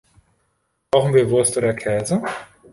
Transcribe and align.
Brauchen 0.89 1.13
wir 1.13 1.29
Wurst 1.29 1.57
oder 1.57 1.75
Käse? 1.75 2.23